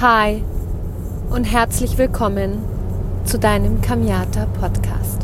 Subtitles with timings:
[0.00, 0.42] Hi
[1.30, 2.64] und herzlich willkommen
[3.24, 5.23] zu deinem Kamiata Podcast.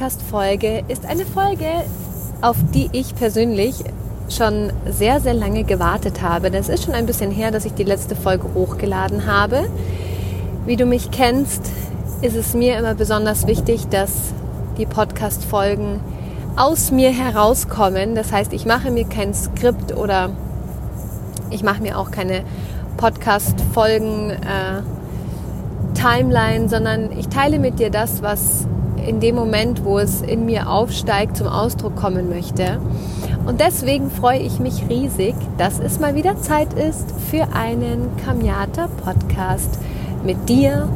[0.00, 1.68] Podcast-Folge ist eine Folge,
[2.40, 3.84] auf die ich persönlich
[4.30, 6.50] schon sehr, sehr lange gewartet habe.
[6.50, 9.68] Das ist schon ein bisschen her, dass ich die letzte Folge hochgeladen habe.
[10.64, 11.70] Wie du mich kennst,
[12.22, 14.32] ist es mir immer besonders wichtig, dass
[14.78, 16.00] die Podcast-Folgen
[16.56, 18.14] aus mir herauskommen.
[18.14, 20.30] Das heißt, ich mache mir kein Skript oder
[21.50, 22.44] ich mache mir auch keine
[22.96, 24.30] Podcast-Folgen.
[24.30, 24.82] Äh,
[26.68, 28.66] sondern ich teile mit dir das, was
[29.06, 32.78] in dem Moment, wo es in mir aufsteigt, zum Ausdruck kommen möchte.
[33.46, 38.88] Und deswegen freue ich mich riesig, dass es mal wieder Zeit ist für einen Kamiata
[39.04, 39.78] Podcast
[40.24, 40.88] mit dir,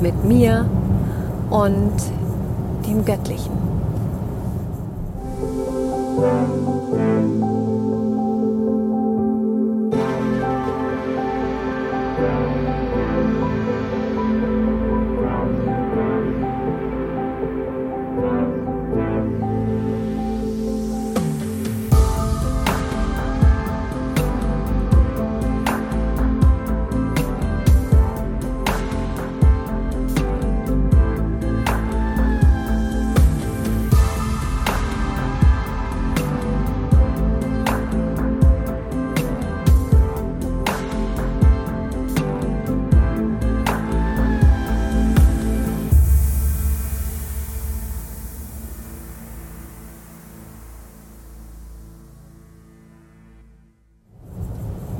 [0.00, 0.66] mit mir
[1.50, 1.92] und
[2.86, 3.52] dem Göttlichen.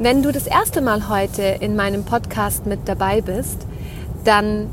[0.03, 3.66] Wenn du das erste Mal heute in meinem Podcast mit dabei bist,
[4.25, 4.71] dann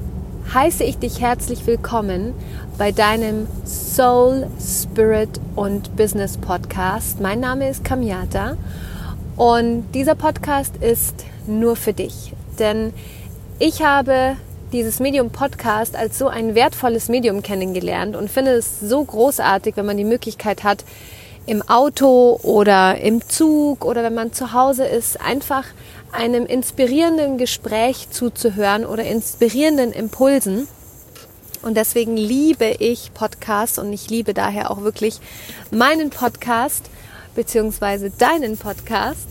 [0.54, 2.34] heiße ich dich herzlich willkommen
[2.78, 7.20] bei deinem Soul, Spirit und Business Podcast.
[7.20, 8.56] Mein Name ist Kamiata
[9.36, 12.94] und dieser Podcast ist nur für dich, denn
[13.60, 14.38] ich habe
[14.72, 19.86] dieses Medium Podcast als so ein wertvolles Medium kennengelernt und finde es so großartig, wenn
[19.86, 20.86] man die Möglichkeit hat,
[21.48, 25.64] im Auto oder im Zug oder wenn man zu Hause ist, einfach
[26.12, 30.68] einem inspirierenden Gespräch zuzuhören oder inspirierenden Impulsen.
[31.62, 35.20] Und deswegen liebe ich Podcasts und ich liebe daher auch wirklich
[35.72, 36.90] meinen Podcast
[37.34, 39.28] beziehungsweise deinen Podcast.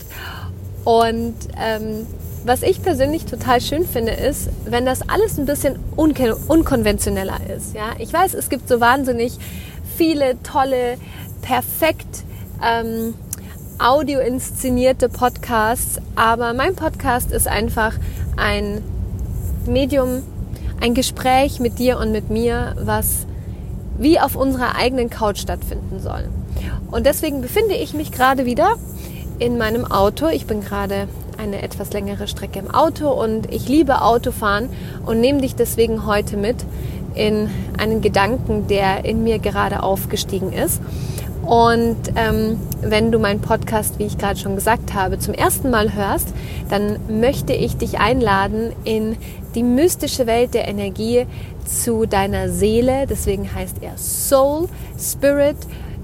[0.85, 2.07] Und ähm,
[2.45, 7.75] was ich persönlich total schön finde, ist, wenn das alles ein bisschen unkon unkonventioneller ist.
[7.75, 9.37] Ja, ich weiß, es gibt so wahnsinnig
[9.97, 10.97] viele tolle
[11.47, 12.25] perfekt
[12.61, 13.13] ähm,
[13.79, 17.93] audio inszenierte Podcasts, aber mein Podcast ist einfach
[18.35, 18.83] ein
[19.65, 20.23] Medium,
[20.81, 23.25] ein Gespräch mit dir und mit mir, was
[23.97, 26.27] wie auf unserer eigenen Couch stattfinden soll.
[26.91, 28.73] Und deswegen befinde ich mich gerade wieder
[29.39, 30.27] in meinem Auto.
[30.27, 31.07] Ich bin gerade
[31.37, 34.67] eine etwas längere Strecke im Auto und ich liebe Autofahren
[35.05, 36.57] und nehme dich deswegen heute mit
[37.15, 40.81] in einen Gedanken, der in mir gerade aufgestiegen ist.
[41.47, 45.93] Und ähm, wenn du meinen Podcast, wie ich gerade schon gesagt habe, zum ersten Mal
[45.93, 46.33] hörst,
[46.69, 49.15] dann möchte ich dich einladen in
[49.55, 51.25] die mystische Welt der Energie
[51.63, 53.07] zu deiner Seele.
[53.09, 54.67] Deswegen heißt er Soul,
[54.99, 55.55] Spirit,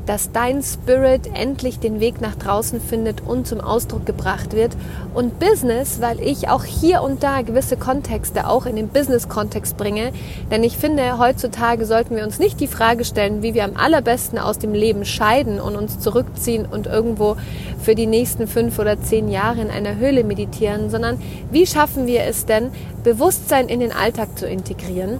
[0.05, 4.71] dass dein Spirit endlich den Weg nach draußen findet und zum Ausdruck gebracht wird.
[5.13, 10.11] Und Business, weil ich auch hier und da gewisse Kontexte auch in den Business-Kontext bringe.
[10.51, 14.39] Denn ich finde, heutzutage sollten wir uns nicht die Frage stellen, wie wir am allerbesten
[14.39, 17.37] aus dem Leben scheiden und uns zurückziehen und irgendwo
[17.79, 21.21] für die nächsten fünf oder zehn Jahre in einer Höhle meditieren, sondern
[21.51, 22.71] wie schaffen wir es denn,
[23.03, 25.19] Bewusstsein in den Alltag zu integrieren?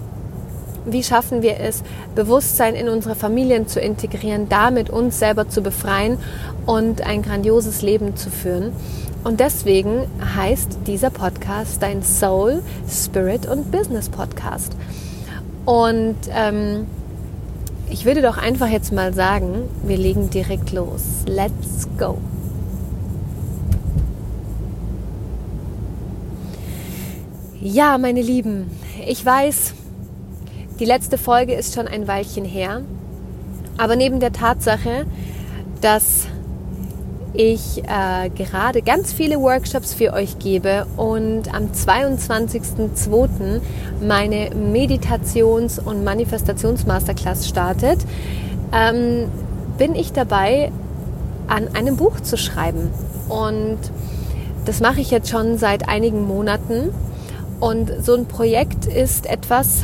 [0.84, 1.82] Wie schaffen wir es,
[2.14, 6.18] Bewusstsein in unsere Familien zu integrieren, damit uns selber zu befreien
[6.66, 8.72] und ein grandioses Leben zu führen.
[9.24, 14.76] Und deswegen heißt dieser Podcast dein Soul, Spirit und Business Podcast.
[15.64, 16.86] Und ähm,
[17.88, 21.02] ich würde doch einfach jetzt mal sagen, wir legen direkt los.
[21.26, 22.18] Let's go.
[27.62, 28.70] Ja, meine Lieben,
[29.06, 29.72] ich weiß,
[30.80, 32.82] die letzte Folge ist schon ein Weilchen her,
[33.76, 35.06] aber neben der Tatsache,
[35.80, 36.26] dass
[37.34, 43.60] ich äh, gerade ganz viele Workshops für euch gebe und am 22.02.
[44.00, 47.98] meine Meditations- und Manifestations-Masterclass startet,
[48.72, 49.28] ähm,
[49.78, 50.70] bin ich dabei,
[51.48, 52.90] an einem Buch zu schreiben.
[53.28, 53.78] Und
[54.64, 56.90] das mache ich jetzt schon seit einigen Monaten.
[57.60, 59.82] Und so ein Projekt ist etwas,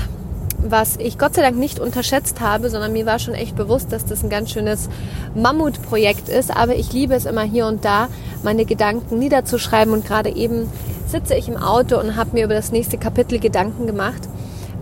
[0.63, 4.05] was ich Gott sei Dank nicht unterschätzt habe, sondern mir war schon echt bewusst, dass
[4.05, 4.89] das ein ganz schönes
[5.35, 6.55] Mammutprojekt ist.
[6.55, 8.09] Aber ich liebe es immer hier und da,
[8.43, 9.93] meine Gedanken niederzuschreiben.
[9.93, 10.69] Und gerade eben
[11.07, 14.29] sitze ich im Auto und habe mir über das nächste Kapitel Gedanken gemacht.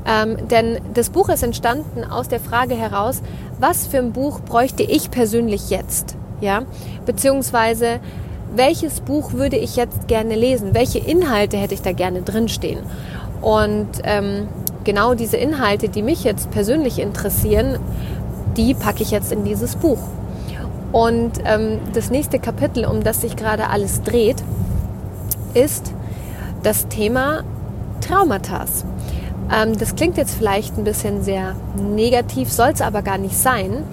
[0.07, 3.23] Ähm, denn das Buch ist entstanden aus der Frage heraus,
[3.59, 6.17] was für ein Buch bräuchte ich persönlich jetzt?
[6.41, 6.63] Ja,
[7.05, 8.01] beziehungsweise
[8.55, 10.73] welches Buch würde ich jetzt gerne lesen?
[10.73, 12.81] Welche Inhalte hätte ich da gerne drinstehen?
[13.43, 14.49] Und ähm,
[14.89, 17.79] genau diese Inhalte, die mich jetzt persönlich interessieren,
[18.57, 19.99] die packe ich jetzt in dieses Buch.
[20.93, 24.43] Und ähm, das nächste Kapitel, um das sich gerade alles dreht,
[25.53, 25.93] ist
[26.63, 27.45] das Thema
[28.01, 28.65] Traumata.
[29.55, 33.85] Ähm, das klingt jetzt vielleicht ein bisschen sehr negativ, soll es aber gar nicht sein.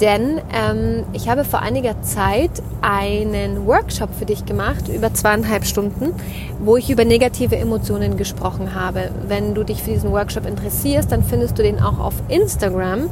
[0.00, 2.50] Denn ähm, ich habe vor einiger Zeit
[2.80, 6.14] einen Workshop für dich gemacht, über zweieinhalb Stunden,
[6.58, 9.10] wo ich über negative Emotionen gesprochen habe.
[9.28, 13.10] Wenn du dich für diesen Workshop interessierst, dann findest du den auch auf Instagram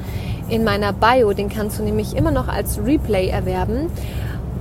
[0.49, 1.35] in meiner Bio.
[1.35, 3.91] Den kannst du nämlich immer noch als Replay erwerben.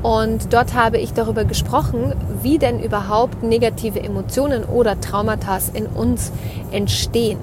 [0.04, 2.14] Und dort habe ich darüber gesprochen,
[2.44, 6.32] wie denn überhaupt negative Emotionen oder Traumata in uns
[6.72, 7.40] entstehen.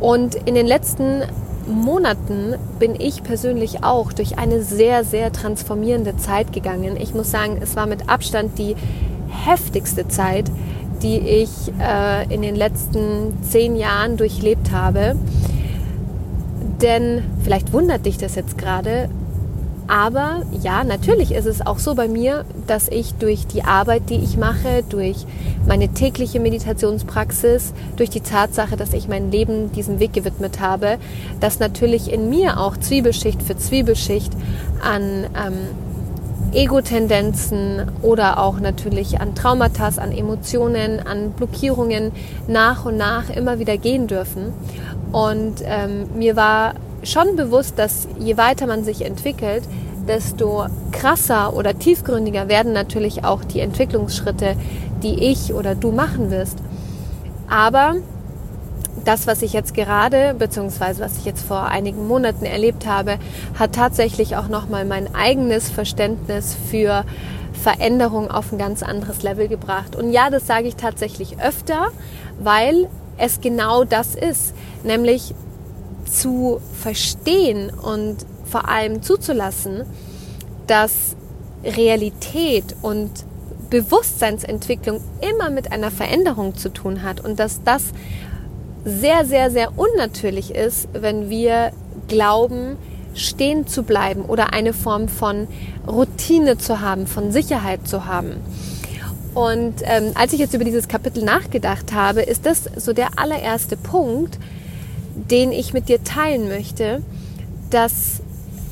[0.00, 1.24] Und in den letzten
[1.68, 6.96] Monaten bin ich persönlich auch durch eine sehr, sehr transformierende Zeit gegangen.
[6.98, 8.74] Ich muss sagen, es war mit Abstand die
[9.28, 10.50] heftigste Zeit,
[11.02, 11.50] die ich
[11.80, 15.16] äh, in den letzten zehn Jahren durchlebt habe.
[16.82, 19.08] Denn vielleicht wundert dich das jetzt gerade,
[19.88, 24.16] aber ja, natürlich ist es auch so bei mir, dass ich durch die Arbeit, die
[24.16, 25.24] ich mache, durch
[25.66, 30.98] meine tägliche Meditationspraxis, durch die Tatsache, dass ich mein Leben diesem Weg gewidmet habe,
[31.40, 34.32] dass natürlich in mir auch Zwiebelschicht für Zwiebelschicht
[34.82, 35.54] an ähm,
[36.52, 42.12] Ego-Tendenzen oder auch natürlich an Traumata, an Emotionen, an Blockierungen
[42.46, 44.52] nach und nach immer wieder gehen dürfen.
[45.12, 46.74] Und ähm, mir war
[47.10, 49.64] schon bewusst, dass je weiter man sich entwickelt,
[50.06, 54.56] desto krasser oder tiefgründiger werden natürlich auch die Entwicklungsschritte,
[55.02, 56.58] die ich oder du machen wirst.
[57.48, 57.96] Aber
[59.04, 63.18] das, was ich jetzt gerade, beziehungsweise was ich jetzt vor einigen Monaten erlebt habe,
[63.58, 67.04] hat tatsächlich auch nochmal mein eigenes Verständnis für
[67.52, 69.96] Veränderung auf ein ganz anderes Level gebracht.
[69.96, 71.88] Und ja, das sage ich tatsächlich öfter,
[72.38, 75.34] weil es genau das ist, nämlich
[76.10, 79.84] zu verstehen und vor allem zuzulassen,
[80.66, 81.16] dass
[81.64, 83.10] Realität und
[83.70, 87.92] Bewusstseinsentwicklung immer mit einer Veränderung zu tun hat und dass das
[88.84, 91.72] sehr, sehr, sehr unnatürlich ist, wenn wir
[92.06, 92.76] glauben,
[93.14, 95.48] stehen zu bleiben oder eine Form von
[95.86, 98.36] Routine zu haben, von Sicherheit zu haben.
[99.34, 103.76] Und ähm, als ich jetzt über dieses Kapitel nachgedacht habe, ist das so der allererste
[103.76, 104.38] Punkt,
[105.30, 107.02] den ich mit dir teilen möchte,
[107.70, 108.20] dass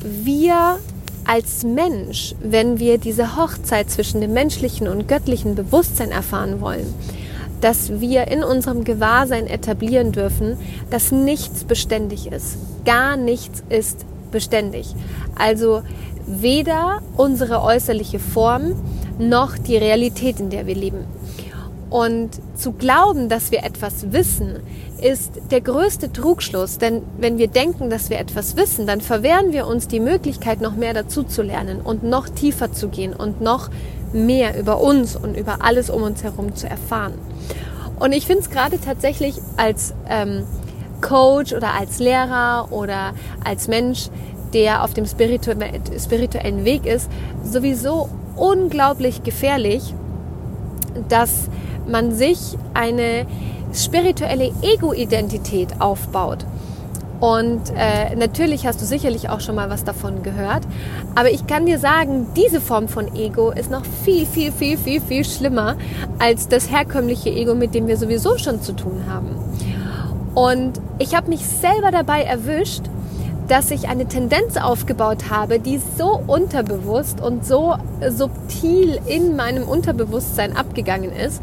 [0.01, 0.79] wir
[1.25, 6.93] als Mensch, wenn wir diese Hochzeit zwischen dem menschlichen und göttlichen Bewusstsein erfahren wollen,
[7.59, 10.57] dass wir in unserem Gewahrsein etablieren dürfen,
[10.89, 12.57] dass nichts beständig ist.
[12.85, 14.95] Gar nichts ist beständig.
[15.35, 15.81] Also
[16.27, 18.75] weder unsere äußerliche Form
[19.17, 21.05] noch die Realität, in der wir leben.
[21.89, 24.57] Und zu glauben, dass wir etwas wissen,
[25.01, 29.67] ist der größte Trugschluss, denn wenn wir denken, dass wir etwas wissen, dann verwehren wir
[29.67, 33.69] uns die Möglichkeit, noch mehr dazu zu lernen und noch tiefer zu gehen und noch
[34.11, 37.13] mehr über uns und über alles um uns herum zu erfahren.
[37.99, 40.43] Und ich finde es gerade tatsächlich als ähm,
[41.01, 43.13] Coach oder als Lehrer oder
[43.43, 44.09] als Mensch,
[44.53, 47.09] der auf dem spirituellen Weg ist,
[47.43, 49.93] sowieso unglaublich gefährlich,
[51.09, 51.49] dass
[51.87, 53.25] man sich eine
[53.73, 56.45] spirituelle Ego-Identität aufbaut.
[57.19, 60.63] Und äh, natürlich hast du sicherlich auch schon mal was davon gehört.
[61.15, 65.01] Aber ich kann dir sagen, diese Form von Ego ist noch viel, viel, viel, viel,
[65.01, 65.77] viel schlimmer
[66.19, 69.35] als das herkömmliche Ego, mit dem wir sowieso schon zu tun haben.
[70.35, 72.83] Und ich habe mich selber dabei erwischt,
[73.47, 77.75] dass ich eine Tendenz aufgebaut habe, die so unterbewusst und so
[78.09, 81.41] subtil in meinem Unterbewusstsein abgegangen ist,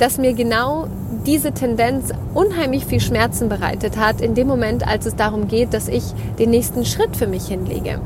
[0.00, 0.88] dass mir genau
[1.26, 5.88] diese Tendenz unheimlich viel Schmerzen bereitet hat in dem Moment, als es darum geht, dass
[5.88, 6.04] ich
[6.38, 8.00] den nächsten Schritt für mich hinlege.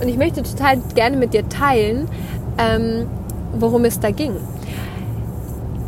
[0.00, 2.08] Und ich möchte total gerne mit dir teilen,
[2.58, 3.08] ähm,
[3.58, 4.36] worum es da ging.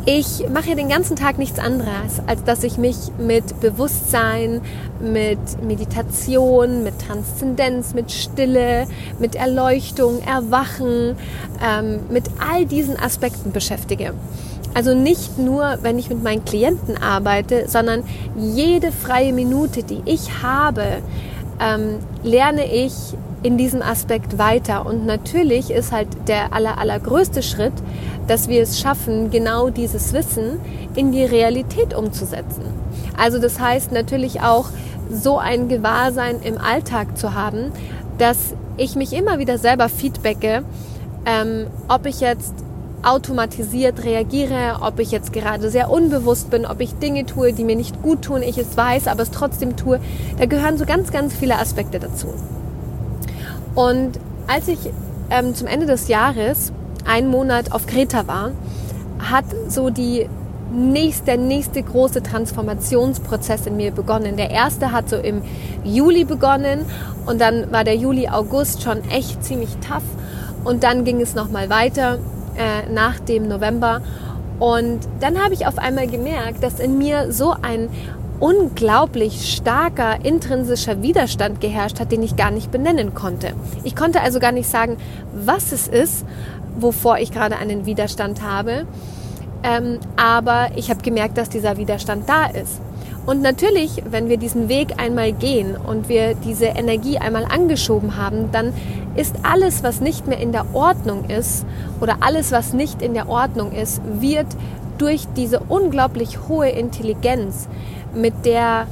[0.05, 4.61] Ich mache den ganzen Tag nichts anderes, als dass ich mich mit Bewusstsein,
[5.01, 8.87] mit Meditation, mit Transzendenz, mit Stille,
[9.19, 11.17] mit Erleuchtung, Erwachen,
[11.61, 14.13] ähm, mit all diesen Aspekten beschäftige.
[14.73, 18.03] Also nicht nur, wenn ich mit meinen Klienten arbeite, sondern
[18.37, 21.01] jede freie Minute, die ich habe,
[21.59, 22.93] ähm, lerne ich
[23.43, 24.85] in diesem Aspekt weiter.
[24.85, 27.73] Und natürlich ist halt der aller, allergrößte Schritt,
[28.27, 30.59] dass wir es schaffen, genau dieses Wissen
[30.95, 32.63] in die Realität umzusetzen.
[33.17, 34.69] Also das heißt natürlich auch,
[35.09, 37.71] so ein Gewahrsein im Alltag zu haben,
[38.17, 40.63] dass ich mich immer wieder selber feedbacke,
[41.25, 42.53] ähm, ob ich jetzt
[43.03, 47.75] automatisiert reagiere, ob ich jetzt gerade sehr unbewusst bin, ob ich Dinge tue, die mir
[47.75, 49.99] nicht gut tun, ich es weiß, aber es trotzdem tue.
[50.37, 52.27] Da gehören so ganz, ganz viele Aspekte dazu.
[53.75, 54.79] Und als ich
[55.29, 56.71] ähm, zum Ende des Jahres
[57.05, 58.51] einen Monat auf Kreta war,
[59.19, 60.27] hat so die
[60.71, 64.37] nächste, der nächste große Transformationsprozess in mir begonnen.
[64.37, 65.41] Der erste hat so im
[65.83, 66.85] Juli begonnen
[67.25, 70.03] und dann war der Juli, August schon echt ziemlich tough
[70.63, 72.19] und dann ging es nochmal weiter
[72.57, 74.01] äh, nach dem November
[74.59, 77.89] und dann habe ich auf einmal gemerkt, dass in mir so ein
[78.39, 83.53] unglaublich starker intrinsischer Widerstand geherrscht hat, den ich gar nicht benennen konnte.
[83.83, 84.97] Ich konnte also gar nicht sagen,
[85.33, 86.25] was es ist,
[86.79, 88.85] wovor ich gerade einen Widerstand habe.
[89.63, 92.79] Ähm, aber ich habe gemerkt, dass dieser Widerstand da ist.
[93.27, 98.53] Und natürlich, wenn wir diesen Weg einmal gehen und wir diese Energie einmal angeschoben haben,
[98.53, 98.71] dann
[99.17, 101.65] ist alles, was nicht mehr in der Ordnung ist
[101.99, 104.47] oder alles, was nicht in der Ordnung ist, wird
[104.97, 107.67] durch diese unglaublich hohe Intelligenz,
[108.15, 108.87] mit der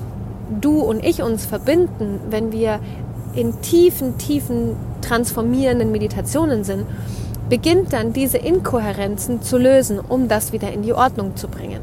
[0.59, 2.81] du und ich uns verbinden, wenn wir
[3.35, 6.85] in tiefen, tiefen transformierenden Meditationen sind,
[7.49, 11.79] beginnt dann diese Inkohärenzen zu lösen, um das wieder in die Ordnung zu bringen.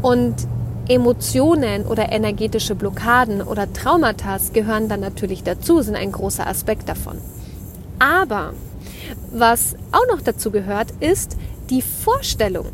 [0.00, 0.46] Und
[0.88, 7.18] Emotionen oder energetische Blockaden oder Traumata gehören dann natürlich dazu, sind ein großer Aspekt davon.
[7.98, 8.52] Aber
[9.30, 11.36] was auch noch dazu gehört, ist
[11.70, 12.66] die Vorstellung,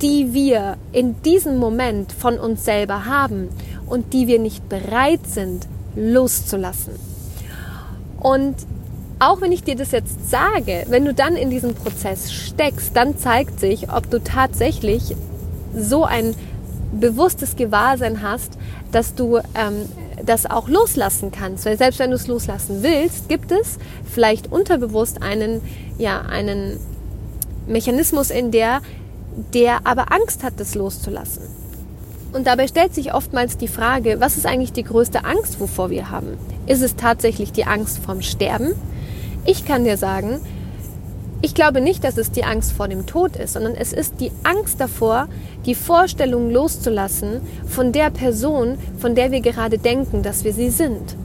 [0.00, 3.48] die wir in diesem Moment von uns selber haben
[3.86, 6.94] und die wir nicht bereit sind loszulassen.
[8.20, 8.54] Und
[9.18, 13.18] auch wenn ich dir das jetzt sage, wenn du dann in diesem Prozess steckst, dann
[13.18, 15.14] zeigt sich, ob du tatsächlich
[15.76, 16.34] so ein
[17.00, 18.58] bewusstes Gewahrsein hast,
[18.92, 19.88] dass du ähm,
[20.24, 21.64] das auch loslassen kannst.
[21.64, 23.78] Weil selbst wenn du es loslassen willst, gibt es
[24.10, 25.60] vielleicht unterbewusst einen,
[25.98, 26.78] ja, einen
[27.66, 28.80] Mechanismus in der,
[29.52, 31.42] der aber Angst hat, das loszulassen.
[32.32, 36.10] Und dabei stellt sich oftmals die Frage, was ist eigentlich die größte Angst, wovor wir
[36.10, 36.36] haben?
[36.66, 38.74] Ist es tatsächlich die Angst vom Sterben?
[39.46, 40.40] Ich kann dir sagen,
[41.44, 44.32] ich glaube nicht, dass es die Angst vor dem Tod ist, sondern es ist die
[44.44, 45.28] Angst davor,
[45.66, 51.16] die Vorstellung loszulassen von der Person, von der wir gerade denken, dass wir sie sind.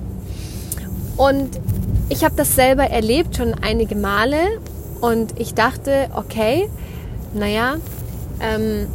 [1.15, 1.57] Und
[2.09, 4.59] ich habe das selber erlebt schon einige Male
[4.99, 6.69] und ich dachte, okay,
[7.33, 7.75] naja,
[8.41, 8.88] ähm,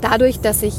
[0.00, 0.74] dadurch, dass ich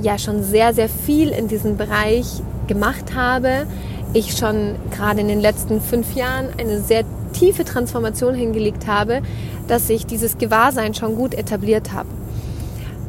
[0.00, 3.66] ja schon sehr, sehr viel in diesem Bereich gemacht habe,
[4.14, 9.22] ich schon gerade in den letzten fünf Jahren eine sehr tiefe Transformation hingelegt habe,
[9.66, 12.08] dass ich dieses Gewahrsein schon gut etabliert habe.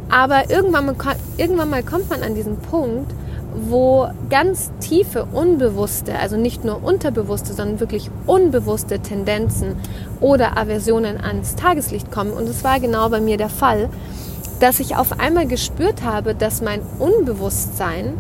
[0.09, 0.95] Aber irgendwann mal,
[1.38, 3.13] irgendwann mal kommt man an diesen Punkt,
[3.55, 9.75] wo ganz tiefe, unbewusste, also nicht nur unterbewusste, sondern wirklich unbewusste Tendenzen
[10.19, 12.31] oder Aversionen ans Tageslicht kommen.
[12.31, 13.89] Und es war genau bei mir der Fall,
[14.59, 18.13] dass ich auf einmal gespürt habe, dass mein Unbewusstsein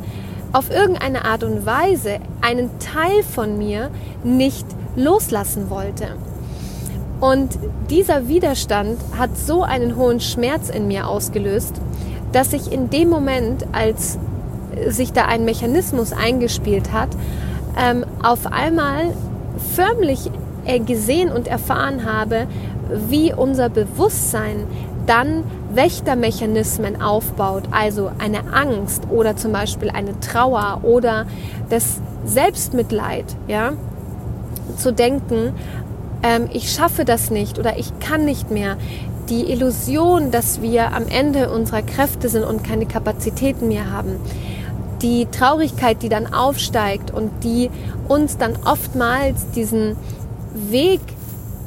[0.51, 3.91] auf irgendeine Art und Weise einen Teil von mir
[4.23, 4.65] nicht
[4.99, 6.15] loslassen wollte.
[7.19, 7.57] Und
[7.89, 11.75] dieser Widerstand hat so einen hohen Schmerz in mir ausgelöst,
[12.31, 14.17] dass ich in dem Moment, als
[14.87, 17.09] sich da ein Mechanismus eingespielt hat,
[17.77, 19.13] ähm, auf einmal
[19.75, 20.31] förmlich
[20.85, 22.45] gesehen und erfahren habe,
[23.09, 24.65] wie unser Bewusstsein
[25.07, 31.25] dann Wächtermechanismen aufbaut, also eine Angst oder zum Beispiel eine Trauer oder
[31.69, 33.73] das Selbstmitleid, ja,
[34.79, 35.53] zu denken,
[36.23, 38.77] ähm, ich schaffe das nicht oder ich kann nicht mehr.
[39.29, 44.15] Die Illusion, dass wir am Ende unserer Kräfte sind und keine Kapazitäten mehr haben,
[45.01, 47.69] die Traurigkeit, die dann aufsteigt und die
[48.07, 49.95] uns dann oftmals diesen
[50.53, 50.99] Weg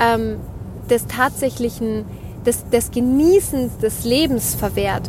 [0.00, 0.38] ähm,
[0.90, 2.04] des tatsächlichen,
[2.44, 5.08] des, des Genießens des Lebens verwehrt.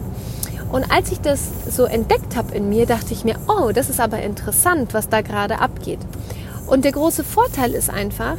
[0.71, 3.99] Und als ich das so entdeckt habe in mir, dachte ich mir, oh, das ist
[3.99, 5.99] aber interessant, was da gerade abgeht.
[6.73, 8.37] Und der große Vorteil ist einfach,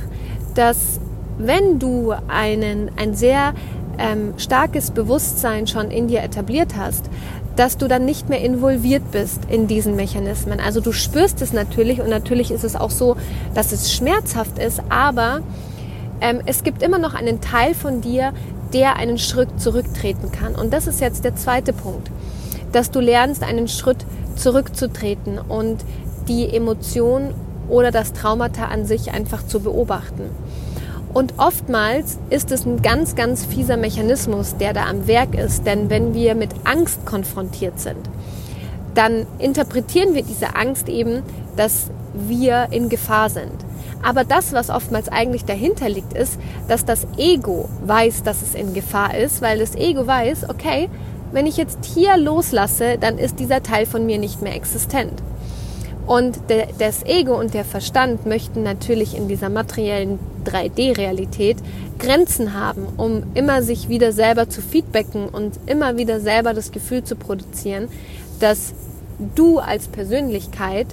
[0.56, 0.98] dass
[1.38, 3.54] wenn du einen, ein sehr
[3.96, 7.04] ähm, starkes Bewusstsein schon in dir etabliert hast,
[7.54, 10.58] dass du dann nicht mehr involviert bist in diesen Mechanismen.
[10.58, 13.16] Also du spürst es natürlich und natürlich ist es auch so,
[13.54, 15.42] dass es schmerzhaft ist, aber
[16.20, 18.32] ähm, es gibt immer noch einen Teil von dir,
[18.72, 20.56] der einen Schritt zurücktreten kann.
[20.56, 22.10] Und das ist jetzt der zweite Punkt,
[22.72, 25.84] dass du lernst, einen Schritt zurückzutreten und
[26.26, 27.32] die Emotion
[27.68, 30.30] oder das Traumata an sich einfach zu beobachten.
[31.12, 35.64] Und oftmals ist es ein ganz, ganz fieser Mechanismus, der da am Werk ist.
[35.64, 38.10] Denn wenn wir mit Angst konfrontiert sind,
[38.94, 41.22] dann interpretieren wir diese Angst eben,
[41.56, 43.64] dass wir in Gefahr sind.
[44.02, 48.74] Aber das, was oftmals eigentlich dahinter liegt, ist, dass das Ego weiß, dass es in
[48.74, 50.88] Gefahr ist, weil das Ego weiß, okay,
[51.32, 55.22] wenn ich jetzt hier loslasse, dann ist dieser Teil von mir nicht mehr existent.
[56.06, 61.56] Und der, das Ego und der Verstand möchten natürlich in dieser materiellen 3D-Realität
[61.98, 67.04] Grenzen haben, um immer sich wieder selber zu feedbacken und immer wieder selber das Gefühl
[67.04, 67.88] zu produzieren,
[68.40, 68.74] dass
[69.34, 70.88] du als Persönlichkeit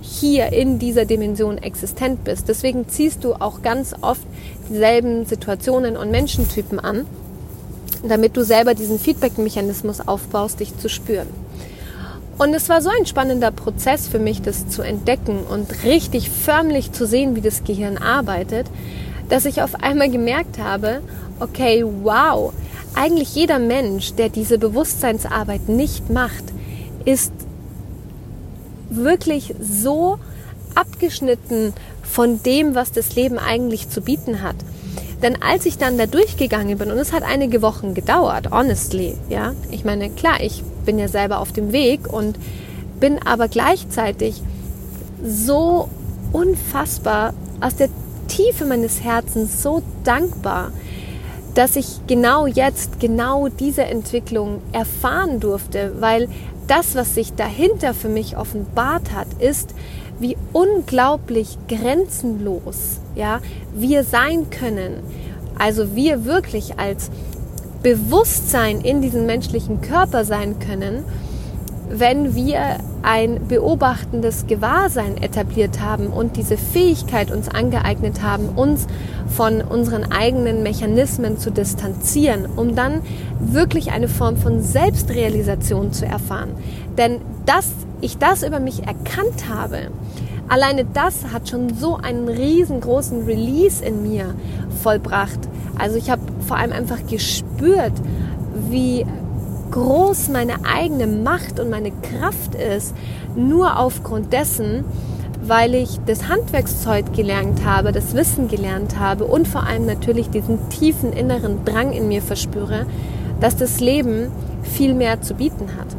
[0.00, 2.48] hier in dieser Dimension existent bist.
[2.48, 4.22] Deswegen ziehst du auch ganz oft
[4.68, 7.06] dieselben Situationen und Menschentypen an,
[8.02, 11.28] damit du selber diesen Feedback-Mechanismus aufbaust, dich zu spüren.
[12.38, 16.92] Und es war so ein spannender Prozess für mich, das zu entdecken und richtig förmlich
[16.92, 18.66] zu sehen, wie das Gehirn arbeitet,
[19.28, 21.02] dass ich auf einmal gemerkt habe,
[21.40, 22.52] okay, wow,
[22.94, 26.44] eigentlich jeder Mensch, der diese Bewusstseinsarbeit nicht macht,
[27.04, 27.32] ist
[28.88, 30.18] wirklich so
[30.74, 34.56] abgeschnitten von dem, was das Leben eigentlich zu bieten hat.
[35.22, 39.54] Denn als ich dann da durchgegangen bin, und es hat einige Wochen gedauert, honestly, ja,
[39.70, 42.38] ich meine, klar, ich bin ja selber auf dem Weg und
[42.98, 44.40] bin aber gleichzeitig
[45.22, 45.90] so
[46.32, 47.90] unfassbar aus der
[48.26, 50.72] Tiefe meines Herzens so dankbar,
[51.52, 56.26] dass ich genau jetzt genau diese Entwicklung erfahren durfte, weil
[56.68, 59.74] das, was sich dahinter für mich offenbart hat, ist,
[60.18, 63.40] wie unglaublich grenzenlos ja,
[63.74, 65.02] wir sein können.
[65.58, 67.10] Also wir wirklich als
[67.82, 71.04] Bewusstsein in diesem menschlichen Körper sein können,
[71.90, 78.86] wenn wir ein beobachtendes Gewahrsein etabliert haben und diese Fähigkeit uns angeeignet haben, uns
[79.28, 83.00] von unseren eigenen Mechanismen zu distanzieren, um dann
[83.40, 86.50] wirklich eine Form von Selbstrealisation zu erfahren.
[86.98, 89.90] Denn dass ich das über mich erkannt habe,
[90.48, 94.34] alleine das hat schon so einen riesengroßen Release in mir
[94.82, 95.40] vollbracht.
[95.78, 97.92] Also ich habe vor allem einfach gespürt,
[98.70, 99.06] wie
[99.70, 102.94] groß meine eigene Macht und meine Kraft ist,
[103.36, 104.84] nur aufgrund dessen,
[105.42, 110.68] weil ich das Handwerkszeug gelernt habe, das Wissen gelernt habe und vor allem natürlich diesen
[110.68, 112.86] tiefen inneren Drang in mir verspüre,
[113.40, 114.30] dass das Leben
[114.62, 115.96] viel mehr zu bieten hat.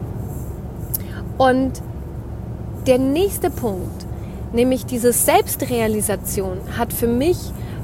[1.37, 1.81] Und
[2.85, 4.05] der nächste Punkt,
[4.53, 7.37] nämlich diese Selbstrealisation, hat für mich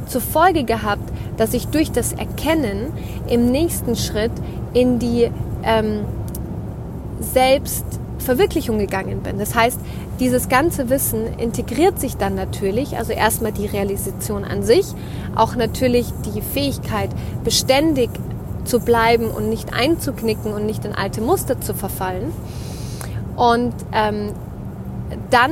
[0.07, 2.91] zur Folge gehabt, dass ich durch das Erkennen
[3.27, 4.31] im nächsten Schritt
[4.73, 5.29] in die
[5.63, 6.01] ähm,
[7.19, 9.37] Selbstverwirklichung gegangen bin.
[9.39, 9.79] Das heißt,
[10.19, 14.85] dieses ganze Wissen integriert sich dann natürlich, also erstmal die Realisation an sich,
[15.35, 17.09] auch natürlich die Fähigkeit,
[17.43, 18.09] beständig
[18.63, 22.31] zu bleiben und nicht einzuknicken und nicht in alte Muster zu verfallen.
[23.35, 24.31] Und ähm,
[25.29, 25.51] dann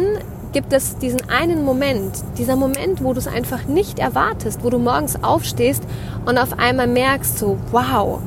[0.53, 4.77] gibt es diesen einen Moment, dieser Moment, wo du es einfach nicht erwartest, wo du
[4.77, 5.83] morgens aufstehst
[6.25, 8.19] und auf einmal merkst so, wow,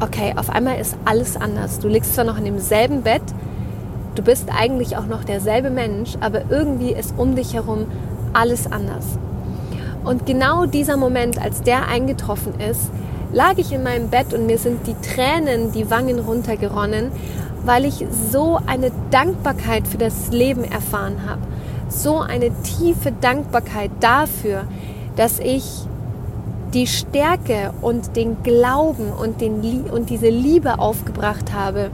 [0.00, 1.78] okay, auf einmal ist alles anders.
[1.78, 3.22] Du liegst zwar noch in demselben Bett,
[4.14, 7.86] du bist eigentlich auch noch derselbe Mensch, aber irgendwie ist um dich herum
[8.32, 9.04] alles anders.
[10.04, 12.90] Und genau dieser Moment, als der eingetroffen ist,
[13.32, 17.10] lag ich in meinem Bett und mir sind die Tränen die Wangen runtergeronnen,
[17.64, 21.42] weil ich so eine Dankbarkeit für das Leben erfahren habe.
[21.88, 24.64] So eine tiefe Dankbarkeit dafür,
[25.16, 25.64] dass ich
[26.74, 31.90] die Stärke und den Glauben und, den, und diese Liebe aufgebracht habe,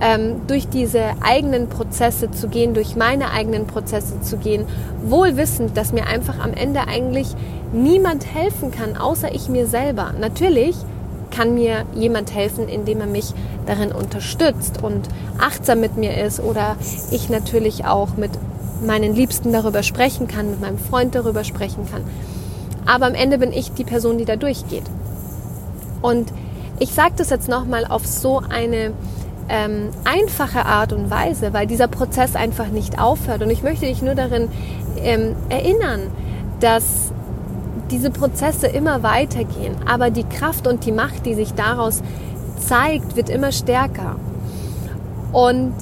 [0.00, 4.66] ähm, durch diese eigenen Prozesse zu gehen, durch meine eigenen Prozesse zu gehen,
[5.04, 7.28] wohl wissend, dass mir einfach am Ende eigentlich
[7.72, 10.12] niemand helfen kann, außer ich mir selber.
[10.18, 10.76] Natürlich
[11.34, 13.32] kann mir jemand helfen, indem er mich
[13.66, 16.76] darin unterstützt und achtsam mit mir ist oder
[17.10, 18.30] ich natürlich auch mit
[18.84, 22.02] meinen Liebsten darüber sprechen kann, mit meinem Freund darüber sprechen kann.
[22.86, 24.84] Aber am Ende bin ich die Person, die da durchgeht.
[26.02, 26.32] Und
[26.78, 28.92] ich sage das jetzt nochmal auf so eine
[29.48, 33.42] ähm, einfache Art und Weise, weil dieser Prozess einfach nicht aufhört.
[33.42, 34.48] Und ich möchte dich nur darin
[34.98, 36.10] ähm, erinnern,
[36.60, 37.12] dass
[37.94, 42.02] diese Prozesse immer weitergehen, aber die Kraft und die Macht, die sich daraus
[42.58, 44.16] zeigt, wird immer stärker.
[45.32, 45.72] Und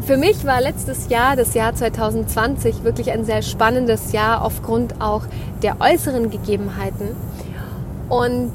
[0.00, 5.22] für mich war letztes Jahr, das Jahr 2020, wirklich ein sehr spannendes Jahr aufgrund auch
[5.62, 7.10] der äußeren Gegebenheiten.
[8.08, 8.50] Und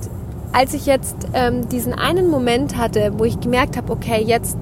[0.52, 4.58] als ich jetzt ähm, diesen einen Moment hatte, wo ich gemerkt habe, okay, jetzt,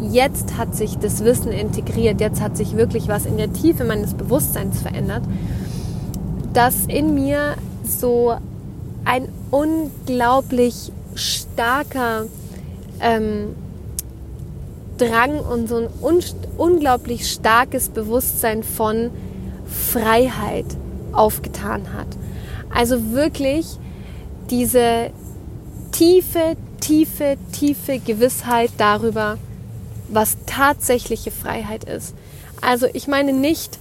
[0.00, 4.14] jetzt hat sich das Wissen integriert, jetzt hat sich wirklich was in der Tiefe meines
[4.14, 5.22] Bewusstseins verändert,
[6.52, 8.34] dass in mir so
[9.04, 12.26] ein unglaublich starker
[13.00, 13.54] ähm,
[14.98, 16.20] Drang und so ein un
[16.58, 19.10] unglaublich starkes Bewusstsein von
[19.66, 20.66] Freiheit
[21.12, 22.06] aufgetan hat.
[22.72, 23.66] Also wirklich
[24.50, 25.10] diese
[25.90, 29.38] tiefe, tiefe, tiefe Gewissheit darüber,
[30.08, 32.14] was tatsächliche Freiheit ist.
[32.60, 33.78] Also ich meine nicht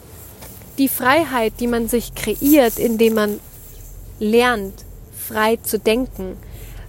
[0.82, 3.40] die Freiheit, die man sich kreiert, indem man
[4.20, 4.74] lernt,
[5.16, 6.38] frei zu denken,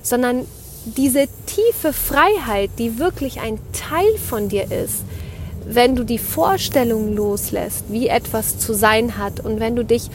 [0.02, 0.46] sondern
[0.86, 5.04] diese tiefe Freiheit, die wirklich ein Teil von dir ist,
[5.66, 10.08] wenn du die Vorstellung loslässt, wie etwas zu sein hat und wenn du dich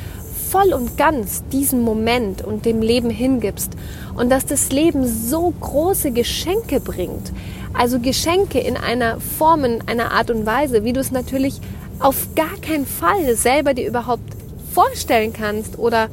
[0.49, 3.73] voll und ganz diesem Moment und dem Leben hingibst
[4.15, 7.31] und dass das Leben so große Geschenke bringt,
[7.73, 11.61] also Geschenke in einer Form, in einer Art und Weise, wie du es natürlich
[11.99, 14.35] auf gar keinen Fall selber dir überhaupt
[14.73, 16.09] vorstellen kannst oder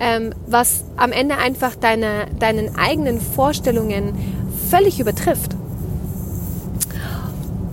[0.00, 4.14] ähm, was am Ende einfach deine, deinen eigenen Vorstellungen
[4.70, 5.54] völlig übertrifft.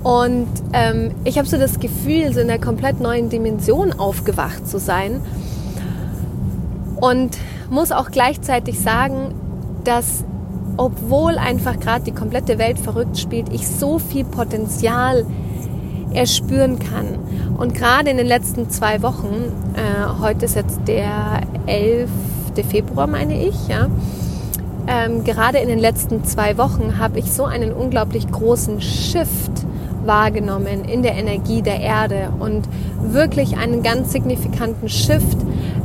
[0.04, 4.80] Und ähm, ich habe so das Gefühl, so in einer komplett neuen Dimension aufgewacht zu
[4.80, 5.22] sein.
[6.96, 7.38] Und
[7.70, 9.34] muss auch gleichzeitig sagen,
[9.84, 10.24] dass
[10.78, 15.26] obwohl einfach gerade die komplette Welt verrückt spielt, ich so viel Potenzial
[16.14, 17.20] erspüren kann.
[17.58, 22.10] Und gerade in den letzten zwei Wochen, äh, heute ist jetzt der 11.
[22.68, 23.88] Februar, meine ich, ja,
[24.88, 29.52] ähm, gerade in den letzten zwei Wochen habe ich so einen unglaublich großen Shift
[30.06, 32.68] wahrgenommen in der Energie der Erde und
[33.02, 35.38] wirklich einen ganz signifikanten Shift,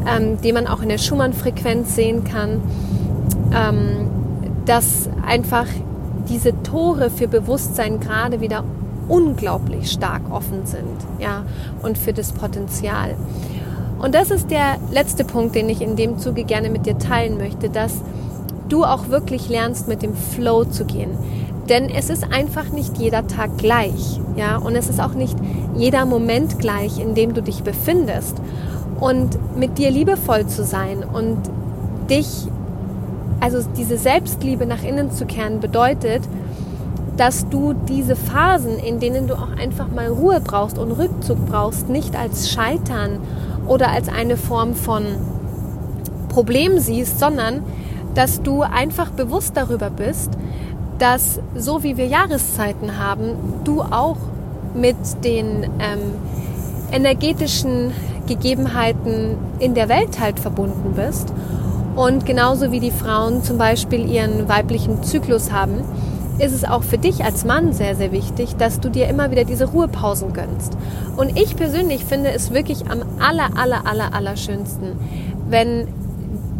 [0.06, 2.62] ähm, den man auch in der Schumann-Frequenz sehen kann,
[3.54, 4.08] ähm,
[4.64, 5.66] dass einfach
[6.28, 8.64] diese Tore für Bewusstsein gerade wieder
[9.08, 11.44] unglaublich stark offen sind, ja,
[11.82, 13.14] und für das Potenzial.
[13.98, 17.38] Und das ist der letzte Punkt, den ich in dem Zuge gerne mit dir teilen
[17.38, 18.02] möchte, dass
[18.68, 21.10] du auch wirklich lernst, mit dem Flow zu gehen.
[21.68, 25.36] Denn es ist einfach nicht jeder Tag gleich, ja, und es ist auch nicht
[25.76, 28.36] jeder Moment gleich, in dem du dich befindest.
[29.00, 31.38] Und mit dir liebevoll zu sein und
[32.08, 32.46] dich,
[33.40, 36.22] also diese Selbstliebe nach innen zu kehren, bedeutet,
[37.16, 41.88] dass du diese Phasen, in denen du auch einfach mal Ruhe brauchst und Rückzug brauchst,
[41.88, 43.20] nicht als Scheitern
[43.66, 45.04] oder als eine Form von
[46.28, 47.62] Problem siehst, sondern
[48.14, 50.30] dass du einfach bewusst darüber bist,
[50.98, 54.16] dass so wie wir Jahreszeiten haben, du auch
[54.74, 56.14] mit den ähm,
[56.92, 57.92] energetischen
[58.26, 61.32] Gegebenheiten in der Welt halt verbunden bist.
[61.94, 65.82] Und genauso wie die Frauen zum Beispiel ihren weiblichen Zyklus haben,
[66.38, 69.44] ist es auch für dich als Mann sehr, sehr wichtig, dass du dir immer wieder
[69.44, 70.76] diese Ruhepausen gönnst.
[71.16, 74.98] Und ich persönlich finde es wirklich am aller, aller, aller, aller schönsten,
[75.48, 75.88] wenn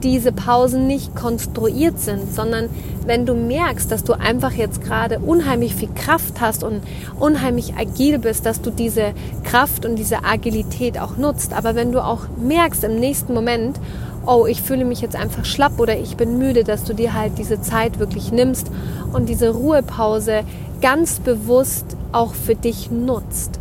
[0.03, 2.69] diese Pausen nicht konstruiert sind, sondern
[3.07, 6.83] wenn du merkst, dass du einfach jetzt gerade unheimlich viel Kraft hast und
[7.19, 9.13] unheimlich agil bist, dass du diese
[9.45, 11.53] Kraft und diese Agilität auch nutzt.
[11.53, 13.81] Aber wenn du auch merkst im nächsten Moment,
[14.27, 17.39] oh, ich fühle mich jetzt einfach schlapp oder ich bin müde, dass du dir halt
[17.39, 18.71] diese Zeit wirklich nimmst
[19.13, 20.43] und diese Ruhepause
[20.81, 23.59] ganz bewusst auch für dich nutzt.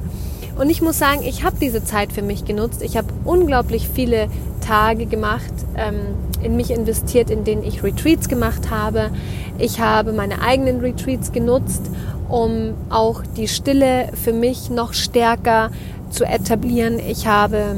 [0.58, 2.82] Und ich muss sagen, ich habe diese Zeit für mich genutzt.
[2.82, 4.28] Ich habe unglaublich viele
[4.66, 5.96] Tage gemacht, ähm,
[6.42, 9.10] in mich investiert, in denen ich Retreats gemacht habe.
[9.58, 11.82] Ich habe meine eigenen Retreats genutzt,
[12.30, 15.72] um auch die Stille für mich noch stärker
[16.10, 17.00] zu etablieren.
[17.00, 17.78] Ich habe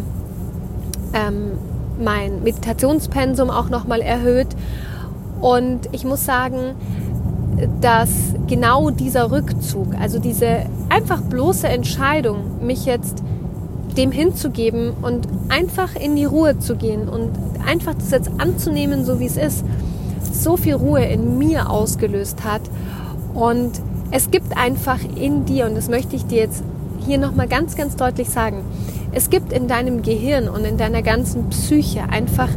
[1.13, 1.53] ähm,
[1.99, 4.47] mein Meditationspensum auch nochmal erhöht.
[5.41, 6.75] Und ich muss sagen,
[7.81, 8.09] dass
[8.47, 13.23] genau dieser Rückzug, also diese einfach bloße Entscheidung, mich jetzt
[13.97, 17.31] dem hinzugeben und einfach in die Ruhe zu gehen und
[17.65, 19.65] einfach das jetzt anzunehmen, so wie es ist,
[20.31, 22.61] so viel Ruhe in mir ausgelöst hat.
[23.33, 23.71] Und
[24.11, 26.63] es gibt einfach in dir, und das möchte ich dir jetzt
[27.05, 28.63] hier nochmal ganz, ganz deutlich sagen,
[29.17, 32.49] es gibt in deinem Gehirn und in deiner ganzen Psyche einfach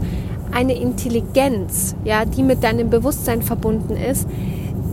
[0.52, 4.28] eine Intelligenz, ja, die mit deinem Bewusstsein verbunden ist,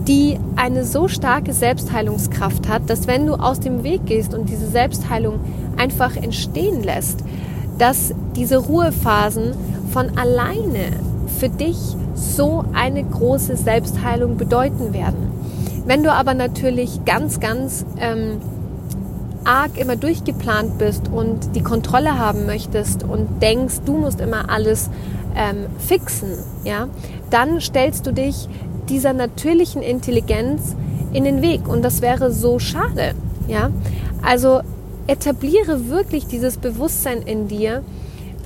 [0.08, 4.66] die eine so starke Selbstheilungskraft hat, dass wenn du aus dem Weg gehst und diese
[4.66, 5.40] Selbstheilung
[5.76, 7.18] einfach entstehen lässt,
[7.76, 9.52] dass diese Ruhephasen
[9.92, 10.96] von alleine
[11.38, 11.76] für dich
[12.14, 15.32] so eine große Selbstheilung bedeuten werden.
[15.84, 18.40] Wenn du aber natürlich ganz, ganz ähm,
[19.48, 24.90] arg immer durchgeplant bist und die Kontrolle haben möchtest und denkst, du musst immer alles
[25.34, 26.32] ähm, fixen,
[26.64, 26.88] ja,
[27.30, 28.46] dann stellst du dich
[28.90, 30.76] dieser natürlichen Intelligenz
[31.14, 33.14] in den Weg und das wäre so schade,
[33.48, 33.70] ja.
[34.22, 34.60] Also
[35.06, 37.82] etabliere wirklich dieses Bewusstsein in dir,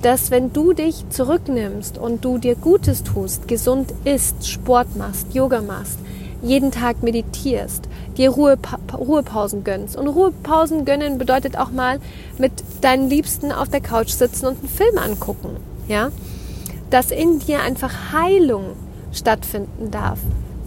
[0.02, 5.62] dass wenn du dich zurücknimmst und du dir Gutes tust, gesund isst, Sport machst, Yoga
[5.62, 5.98] machst,
[6.42, 9.96] jeden Tag meditierst, dir Ruhepa Ruhepausen gönnst.
[9.96, 12.00] Und Ruhepausen gönnen bedeutet auch mal
[12.38, 15.56] mit deinen Liebsten auf der Couch sitzen und einen Film angucken.
[15.88, 16.10] Ja?
[16.90, 18.64] Dass in dir einfach Heilung
[19.12, 20.18] stattfinden darf.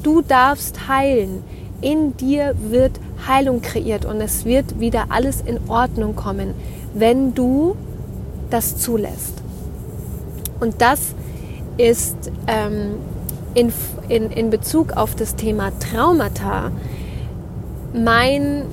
[0.01, 1.43] Du darfst heilen.
[1.81, 6.53] In dir wird Heilung kreiert und es wird wieder alles in Ordnung kommen,
[6.93, 7.75] wenn du
[8.49, 9.33] das zulässt.
[10.59, 11.13] Und das
[11.77, 12.15] ist
[12.47, 12.95] ähm,
[13.55, 13.73] in,
[14.09, 16.71] in, in Bezug auf das Thema Traumata
[17.93, 18.63] mein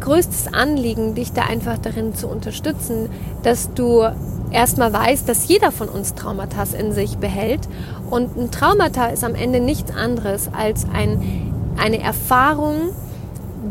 [0.00, 3.08] größtes Anliegen, dich da einfach darin zu unterstützen,
[3.42, 4.04] dass du
[4.50, 7.68] erstmal weißt, dass jeder von uns Traumata in sich behält.
[8.10, 12.90] Und ein Traumata ist am Ende nichts anderes als ein, eine Erfahrung,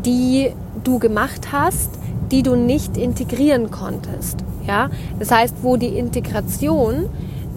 [0.04, 0.50] die
[0.82, 1.90] du gemacht hast,
[2.30, 4.44] die du nicht integrieren konntest.
[4.66, 4.90] Ja?
[5.18, 7.08] Das heißt, wo die Integration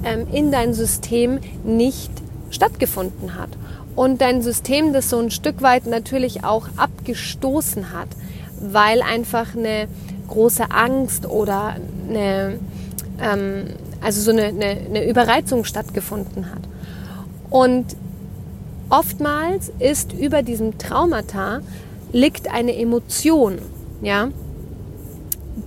[0.03, 2.11] ähm, in dein System nicht
[2.49, 3.49] stattgefunden hat.
[3.95, 8.09] Und dein System das so ein Stück weit natürlich auch abgestoßen hat,
[8.59, 9.87] weil einfach eine
[10.27, 12.59] große Angst oder eine,
[13.19, 13.65] ähm,
[14.01, 16.61] also so eine, eine, eine Überreizung stattgefunden hat.
[17.49, 17.85] Und
[18.89, 21.61] oftmals ist über diesem Traumata
[22.11, 23.59] liegt eine Emotion,
[24.01, 24.29] ja,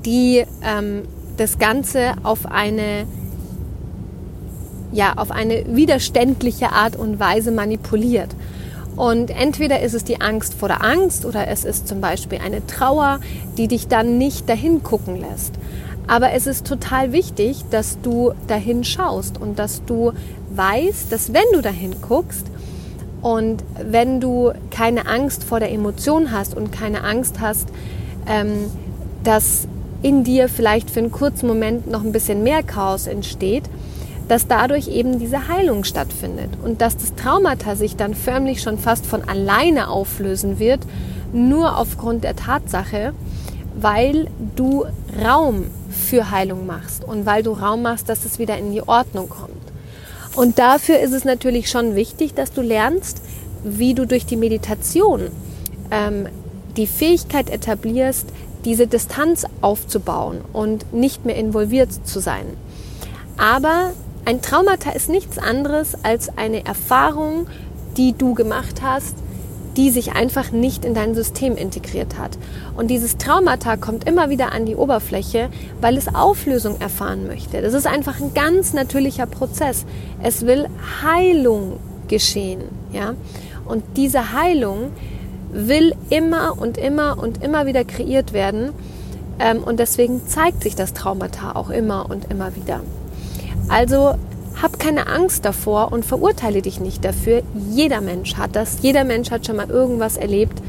[0.04, 1.02] die ähm,
[1.36, 3.06] das Ganze auf eine
[4.92, 8.30] ja, auf eine widerständliche Art und Weise manipuliert.
[8.96, 12.66] Und entweder ist es die Angst vor der Angst oder es ist zum Beispiel eine
[12.66, 13.20] Trauer,
[13.56, 15.54] die dich dann nicht dahin gucken lässt.
[16.06, 20.12] Aber es ist total wichtig, dass du dahin schaust und dass du
[20.54, 22.46] weißt, dass wenn du dahin guckst
[23.22, 27.68] und wenn du keine Angst vor der Emotion hast und keine Angst hast,
[28.26, 28.66] ähm,
[29.22, 29.68] dass
[30.02, 33.64] in dir vielleicht für einen kurzen Moment noch ein bisschen mehr Chaos entsteht,
[34.30, 39.04] dass dadurch eben diese Heilung stattfindet und dass das Traumata sich dann förmlich schon fast
[39.04, 40.78] von alleine auflösen wird,
[41.32, 43.12] nur aufgrund der Tatsache,
[43.74, 44.84] weil du
[45.20, 49.28] Raum für Heilung machst und weil du Raum machst, dass es wieder in die Ordnung
[49.28, 49.50] kommt.
[50.36, 53.20] Und dafür ist es natürlich schon wichtig, dass du lernst,
[53.64, 55.22] wie du durch die Meditation
[55.90, 56.28] ähm,
[56.76, 58.28] die Fähigkeit etablierst,
[58.64, 62.44] diese Distanz aufzubauen und nicht mehr involviert zu sein.
[63.36, 63.90] Aber
[64.24, 67.46] ein Traumata ist nichts anderes als eine Erfahrung,
[67.96, 69.16] die du gemacht hast,
[69.76, 72.36] die sich einfach nicht in dein System integriert hat.
[72.76, 75.48] Und dieses Traumata kommt immer wieder an die Oberfläche,
[75.80, 77.62] weil es Auflösung erfahren möchte.
[77.62, 79.86] Das ist einfach ein ganz natürlicher Prozess.
[80.22, 80.66] Es will
[81.02, 81.78] Heilung
[82.08, 83.14] geschehen, ja.
[83.64, 84.90] Und diese Heilung
[85.52, 88.72] will immer und immer und immer wieder kreiert werden.
[89.38, 92.80] Ähm, und deswegen zeigt sich das Traumata auch immer und immer wieder.
[93.68, 94.14] Also
[94.60, 97.42] hab keine Angst davor und verurteile dich nicht dafür.
[97.70, 98.78] Jeder Mensch hat das.
[98.82, 100.60] Jeder Mensch hat schon mal irgendwas erlebt,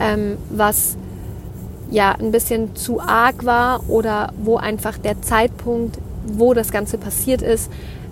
[0.00, 0.96] ähm, was
[1.90, 7.42] ja ein bisschen zu arg war oder wo einfach der Zeitpunkt, wo das Ganze passiert
[7.42, 7.70] ist,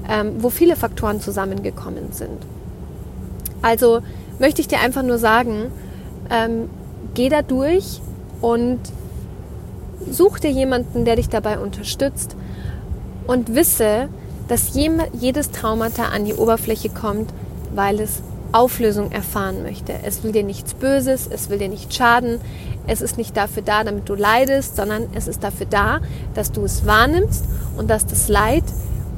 [0.08, 2.38] ähm, wo viele Faktoren zusammengekommen sind.
[3.62, 4.00] Also
[4.38, 5.72] möchte ich dir einfach nur sagen,
[6.30, 6.70] ähm,
[7.14, 8.00] geh da durch
[8.40, 8.78] und
[10.10, 12.36] such dir jemanden, der dich dabei unterstützt
[13.26, 14.08] und wisse,
[14.48, 17.32] dass jedes Traumata an die Oberfläche kommt,
[17.74, 19.92] weil es Auflösung erfahren möchte.
[20.04, 22.40] Es will dir nichts Böses, es will dir nicht schaden,
[22.86, 26.00] es ist nicht dafür da, damit du leidest, sondern es ist dafür da,
[26.34, 27.44] dass du es wahrnimmst
[27.76, 28.64] und dass das Leid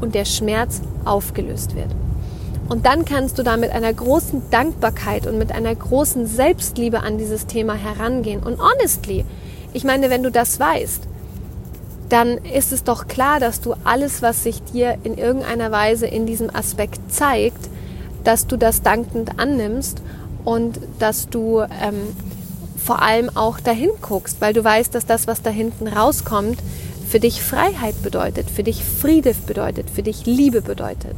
[0.01, 1.88] und der Schmerz aufgelöst wird.
[2.68, 7.16] Und dann kannst du da mit einer großen Dankbarkeit und mit einer großen Selbstliebe an
[7.16, 8.42] dieses Thema herangehen.
[8.42, 9.25] Und honestly,
[9.73, 11.08] ich meine, wenn du das weißt,
[12.09, 16.27] dann ist es doch klar, dass du alles, was sich dir in irgendeiner Weise in
[16.27, 17.68] diesem Aspekt zeigt,
[18.25, 20.03] dass du das dankend annimmst
[20.44, 22.16] und dass du ähm,
[22.77, 26.59] vor allem auch dahin guckst, weil du weißt, dass das, was da hinten rauskommt,
[27.09, 31.16] für dich Freiheit bedeutet, für dich Friede bedeutet, für dich Liebe bedeutet.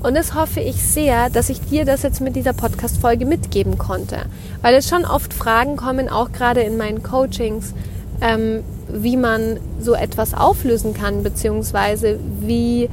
[0.00, 4.26] Und das hoffe ich sehr, dass ich dir das jetzt mit dieser Podcast-Folge mitgeben konnte.
[4.62, 7.74] Weil es schon oft Fragen kommen, auch gerade in meinen Coachings,
[8.20, 12.88] ähm, wie man so etwas auflösen kann, beziehungsweise wie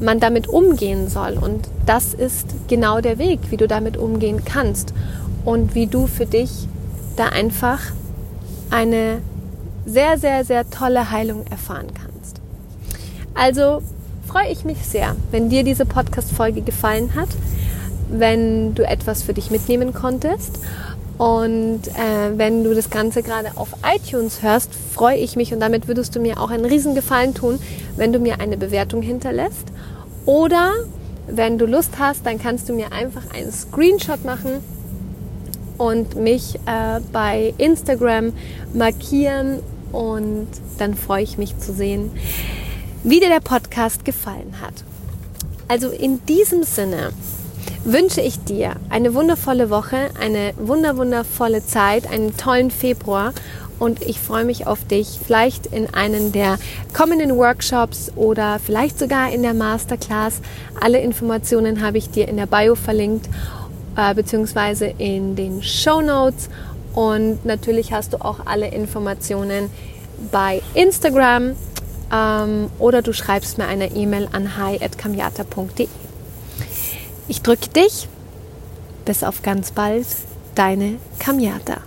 [0.00, 1.38] man damit umgehen soll.
[1.40, 4.92] Und das ist genau der Weg, wie du damit umgehen kannst
[5.44, 6.68] und wie du für dich
[7.16, 7.80] da einfach
[8.70, 9.20] eine
[9.86, 12.40] sehr, sehr, sehr tolle Heilung erfahren kannst.
[13.34, 13.82] Also
[14.26, 17.28] freue ich mich sehr, wenn dir diese Podcast-Folge gefallen hat,
[18.10, 20.58] wenn du etwas für dich mitnehmen konntest.
[21.18, 25.88] Und äh, wenn du das Ganze gerade auf iTunes hörst, freue ich mich und damit
[25.88, 27.58] würdest du mir auch einen riesen Gefallen tun,
[27.96, 29.66] wenn du mir eine Bewertung hinterlässt.
[30.26, 30.74] Oder
[31.26, 34.60] wenn du Lust hast, dann kannst du mir einfach einen Screenshot machen
[35.76, 38.32] und mich äh, bei Instagram
[38.72, 42.12] markieren und dann freue ich mich zu sehen,
[43.02, 44.84] wie dir der Podcast gefallen hat.
[45.66, 47.10] Also in diesem Sinne
[47.84, 53.32] wünsche ich dir eine wundervolle Woche, eine wunder wundervolle Zeit, einen tollen Februar
[53.78, 56.58] und ich freue mich auf dich, vielleicht in einen der
[56.96, 60.40] kommenden Workshops oder vielleicht sogar in der Masterclass.
[60.80, 63.28] Alle Informationen habe ich dir in der Bio verlinkt,
[63.96, 66.48] äh, beziehungsweise in den Show Notes
[66.94, 69.70] und natürlich hast du auch alle Informationen
[70.32, 71.52] bei Instagram
[72.12, 75.86] ähm, oder du schreibst mir eine E-Mail an hi.kamiata.de.
[77.28, 78.08] Ich drücke dich.
[79.04, 80.06] Bis auf ganz bald,
[80.54, 81.82] deine Kamiata.